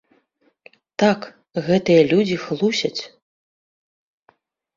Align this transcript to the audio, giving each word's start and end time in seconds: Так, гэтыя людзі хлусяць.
Так, 1.03 1.19
гэтыя 1.67 2.01
людзі 2.13 2.35
хлусяць. 2.45 3.01